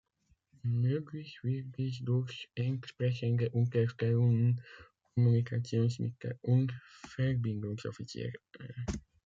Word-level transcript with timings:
Möglich 0.63 1.43
wird 1.43 1.77
dies 1.77 1.99
durch 2.03 2.49
entsprechende 2.55 3.51
Unterstellungen, 3.51 4.63
Kommunikationsmittel 5.13 6.39
und 6.41 6.73
Verbindungsoffiziere. 7.11 8.33